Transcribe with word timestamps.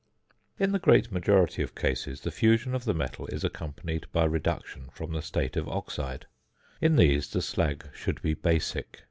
In 0.57 0.71
the 0.71 0.79
great 0.79 1.11
majority 1.11 1.61
of 1.61 1.75
cases, 1.75 2.21
the 2.21 2.31
fusion 2.31 2.73
of 2.73 2.85
the 2.85 2.93
metal 2.95 3.27
is 3.27 3.43
accompanied 3.43 4.07
by 4.11 4.25
reduction 4.25 4.89
from 4.91 5.11
the 5.13 5.21
state 5.21 5.55
of 5.55 5.69
oxide; 5.69 6.25
in 6.81 6.95
these 6.95 7.29
the 7.29 7.39
slag 7.43 7.87
should 7.93 8.19
be 8.23 8.33
basic. 8.33 8.99